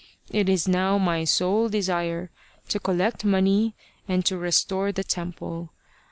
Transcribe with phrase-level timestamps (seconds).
[0.31, 2.31] It is now my sole desire
[2.69, 3.75] to collect money
[4.07, 5.73] and to restore the temple.